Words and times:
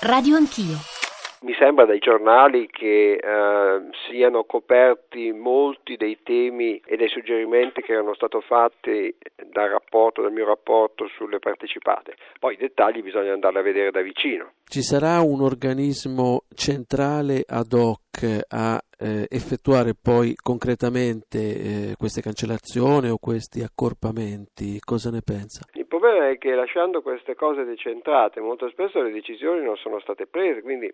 Radio 0.00 0.36
Anch'io. 0.36 0.76
Mi 1.40 1.54
sembra 1.58 1.84
dai 1.84 1.98
giornali 1.98 2.68
che 2.70 3.14
eh, 3.14 3.80
siano 4.08 4.44
coperti 4.44 5.32
molti 5.32 5.96
dei 5.96 6.18
temi 6.22 6.80
e 6.86 6.96
dei 6.96 7.08
suggerimenti 7.08 7.82
che 7.82 7.94
erano 7.94 8.14
stati 8.14 8.38
fatti 8.46 9.12
dal 9.52 9.68
rapporto, 9.70 10.22
dal 10.22 10.30
mio 10.30 10.46
rapporto 10.46 11.08
sulle 11.16 11.40
partecipate. 11.40 12.14
Poi 12.38 12.54
i 12.54 12.56
dettagli 12.56 13.02
bisogna 13.02 13.32
andarli 13.32 13.58
a 13.58 13.62
vedere 13.62 13.90
da 13.90 14.00
vicino. 14.00 14.52
Ci 14.64 14.82
sarà 14.82 15.20
un 15.20 15.40
organismo 15.40 16.44
centrale 16.54 17.42
ad 17.44 17.72
hoc 17.72 18.44
a 18.48 18.80
eh, 18.98 19.26
effettuare 19.28 19.94
poi 20.00 20.36
concretamente 20.36 21.38
eh, 21.90 21.94
queste 21.96 22.20
cancellazioni 22.20 23.10
o 23.10 23.18
questi 23.18 23.62
accorpamenti? 23.62 24.78
Cosa 24.78 25.10
ne 25.10 25.22
pensa? 25.22 25.66
Problema 26.08 26.30
è 26.30 26.38
che 26.38 26.54
lasciando 26.54 27.02
queste 27.02 27.34
cose 27.34 27.64
decentrate 27.64 28.40
molto 28.40 28.66
spesso 28.70 29.02
le 29.02 29.10
decisioni 29.10 29.62
non 29.62 29.76
sono 29.76 30.00
state 30.00 30.26
prese, 30.26 30.62
quindi 30.62 30.90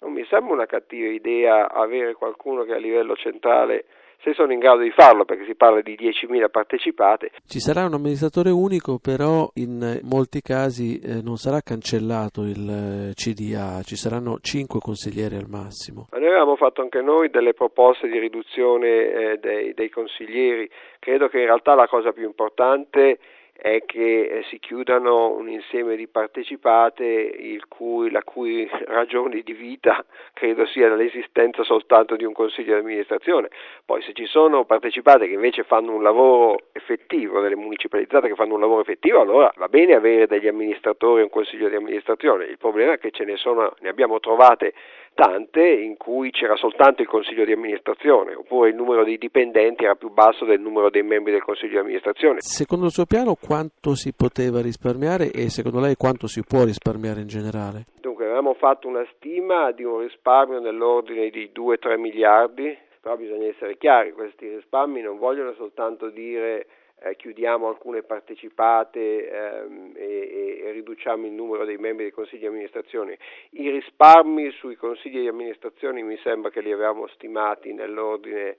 non 0.00 0.12
mi 0.12 0.26
sembra 0.28 0.52
una 0.52 0.66
cattiva 0.66 1.06
idea 1.06 1.70
avere 1.70 2.14
qualcuno 2.14 2.64
che 2.64 2.72
a 2.72 2.78
livello 2.78 3.14
centrale 3.14 3.84
se 4.20 4.34
sono 4.34 4.52
in 4.52 4.58
grado 4.58 4.80
di 4.80 4.90
farlo, 4.90 5.24
perché 5.24 5.44
si 5.44 5.54
parla 5.54 5.80
di 5.80 5.94
10.000 5.94 6.50
partecipate. 6.50 7.30
Ci 7.46 7.60
sarà 7.60 7.84
un 7.84 7.94
amministratore 7.94 8.50
unico, 8.50 8.98
però 8.98 9.48
in 9.54 10.00
molti 10.02 10.40
casi 10.40 10.98
eh, 10.98 11.22
non 11.22 11.36
sarà 11.36 11.60
cancellato 11.60 12.42
il 12.42 12.68
eh, 12.68 13.14
CDA, 13.14 13.82
ci 13.84 13.94
saranno 13.94 14.38
5 14.40 14.80
consiglieri 14.80 15.36
al 15.36 15.46
massimo. 15.46 16.08
Ma 16.10 16.18
noi 16.18 16.26
avevamo 16.30 16.56
fatto 16.56 16.82
anche 16.82 17.00
noi 17.00 17.30
delle 17.30 17.54
proposte 17.54 18.08
di 18.08 18.18
riduzione 18.18 18.88
eh, 18.88 19.38
dei, 19.38 19.72
dei 19.72 19.88
consiglieri, 19.88 20.68
credo 20.98 21.28
che 21.28 21.38
in 21.38 21.44
realtà 21.44 21.76
la 21.76 21.86
cosa 21.86 22.10
più 22.10 22.24
importante 22.24 23.18
è 23.60 23.82
che 23.86 24.20
eh, 24.22 24.42
si 24.44 24.60
chiudano 24.60 25.32
un 25.32 25.48
insieme 25.48 25.96
di 25.96 26.06
partecipate 26.06 27.58
cui, 27.66 28.08
la 28.08 28.22
cui 28.22 28.68
ragione 28.86 29.40
di 29.42 29.52
vita 29.52 30.04
credo 30.32 30.64
sia 30.66 30.94
l'esistenza 30.94 31.64
soltanto 31.64 32.14
di 32.14 32.24
un 32.24 32.32
consiglio 32.32 32.74
di 32.74 32.80
amministrazione. 32.80 33.48
Poi 33.84 34.00
se 34.02 34.12
ci 34.12 34.26
sono 34.26 34.64
partecipate 34.64 35.26
che 35.26 35.32
invece 35.32 35.64
fanno 35.64 35.92
un 35.92 36.04
lavoro 36.04 36.68
effettivo, 36.70 37.40
delle 37.40 37.56
municipalizzate 37.56 38.28
che 38.28 38.36
fanno 38.36 38.54
un 38.54 38.60
lavoro 38.60 38.82
effettivo, 38.82 39.20
allora 39.20 39.52
va 39.56 39.68
bene 39.68 39.94
avere 39.94 40.28
degli 40.28 40.46
amministratori 40.46 41.20
e 41.20 41.24
un 41.24 41.30
consiglio 41.30 41.68
di 41.68 41.74
amministrazione. 41.74 42.44
Il 42.44 42.58
problema 42.58 42.92
è 42.92 42.98
che 42.98 43.10
ce 43.10 43.24
ne 43.24 43.36
sono, 43.36 43.74
ne 43.80 43.88
abbiamo 43.88 44.20
trovate 44.20 44.72
tante 45.18 45.66
in 45.66 45.96
cui 45.96 46.30
c'era 46.30 46.54
soltanto 46.54 47.02
il 47.02 47.08
consiglio 47.08 47.44
di 47.44 47.50
amministrazione, 47.50 48.36
oppure 48.36 48.68
il 48.68 48.76
numero 48.76 49.02
dei 49.02 49.18
dipendenti 49.18 49.82
era 49.82 49.96
più 49.96 50.10
basso 50.10 50.44
del 50.44 50.60
numero 50.60 50.90
dei 50.90 51.02
membri 51.02 51.32
del 51.32 51.42
consiglio 51.42 51.72
di 51.72 51.78
amministrazione. 51.78 52.38
Secondo 52.40 52.86
il 52.86 52.92
suo 52.92 53.04
piano 53.04 53.34
quanto 53.34 53.96
si 53.96 54.12
poteva 54.14 54.60
risparmiare 54.60 55.32
e 55.32 55.50
secondo 55.50 55.80
lei 55.80 55.96
quanto 55.96 56.28
si 56.28 56.44
può 56.44 56.62
risparmiare 56.62 57.20
in 57.20 57.26
generale? 57.26 57.86
Dunque 58.00 58.26
avevamo 58.26 58.54
fatto 58.54 58.86
una 58.86 59.04
stima 59.16 59.72
di 59.72 59.82
un 59.82 59.98
risparmio 60.02 60.60
nell'ordine 60.60 61.30
di 61.30 61.50
2-3 61.52 61.98
miliardi, 61.98 62.78
però 63.00 63.16
bisogna 63.16 63.48
essere 63.48 63.76
chiari, 63.76 64.12
questi 64.12 64.48
risparmi 64.48 65.00
non 65.00 65.18
vogliono 65.18 65.52
soltanto 65.54 66.10
dire 66.10 66.66
eh, 67.00 67.16
chiudiamo 67.16 67.68
alcune 67.68 68.02
partecipate 68.02 69.30
ehm, 69.30 69.92
e, 69.94 70.62
e, 70.64 70.70
riduciamo 70.72 71.26
il 71.26 71.32
numero 71.32 71.64
dei 71.64 71.76
membri 71.76 72.04
dei 72.04 72.12
consigli 72.12 72.40
di 72.40 72.46
amministrazione. 72.46 73.18
I 73.50 73.70
risparmi 73.70 74.50
sui 74.50 74.76
consigli 74.76 75.20
di 75.20 75.28
amministrazione 75.28 76.02
mi 76.02 76.18
sembra 76.18 76.50
che 76.50 76.60
li 76.60 76.72
avevamo 76.72 77.06
stimati 77.08 77.72
nell'ordine, 77.72 78.58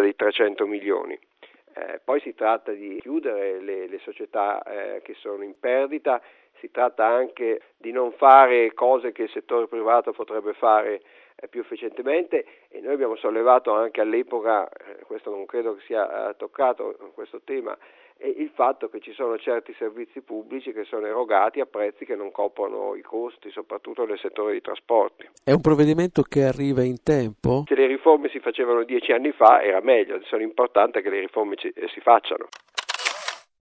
dei 0.00 0.14
300 0.14 0.66
milioni. 0.66 1.18
Eh, 1.74 2.00
poi 2.02 2.20
si 2.20 2.34
tratta 2.34 2.72
di 2.72 2.98
chiudere 3.00 3.60
le, 3.60 3.86
le 3.86 3.98
società 3.98 4.62
eh, 4.62 5.02
che 5.02 5.14
sono 5.14 5.42
in 5.42 5.58
perdita, 5.58 6.22
si 6.58 6.70
tratta 6.70 7.04
anche 7.04 7.60
di 7.76 7.92
non 7.92 8.12
fare 8.12 8.72
cose 8.72 9.12
che 9.12 9.24
il 9.24 9.30
settore 9.30 9.68
privato 9.68 10.12
potrebbe 10.12 10.54
fare 10.54 11.02
più 11.50 11.60
efficientemente 11.60 12.44
e 12.68 12.80
noi 12.80 12.94
abbiamo 12.94 13.16
sollevato 13.16 13.72
anche 13.72 14.00
all'epoca, 14.00 14.68
eh, 14.68 15.04
questo 15.04 15.30
non 15.30 15.46
credo 15.46 15.74
che 15.76 15.82
sia 15.86 16.30
eh, 16.30 16.36
toccato 16.36 17.10
questo 17.14 17.40
tema, 17.44 17.76
il 18.18 18.50
fatto 18.54 18.88
che 18.88 19.00
ci 19.00 19.12
sono 19.12 19.36
certi 19.36 19.74
servizi 19.76 20.22
pubblici 20.22 20.72
che 20.72 20.84
sono 20.84 21.04
erogati 21.06 21.60
a 21.60 21.66
prezzi 21.66 22.06
che 22.06 22.16
non 22.16 22.30
coprono 22.30 22.94
i 22.94 23.02
costi, 23.02 23.50
soprattutto 23.50 24.06
nel 24.06 24.18
settore 24.18 24.52
dei 24.52 24.62
trasporti. 24.62 25.28
È 25.44 25.52
un 25.52 25.60
provvedimento 25.60 26.22
che 26.22 26.44
arriva 26.44 26.82
in 26.82 27.02
tempo? 27.02 27.64
Se 27.66 27.74
le 27.74 27.86
riforme 27.86 28.30
si 28.30 28.40
facevano 28.40 28.84
dieci 28.84 29.12
anni 29.12 29.32
fa 29.32 29.62
era 29.62 29.80
meglio, 29.82 30.18
sono 30.24 30.42
importante 30.42 31.02
che 31.02 31.10
le 31.10 31.20
riforme 31.20 31.56
si 31.58 32.00
facciano. 32.00 32.48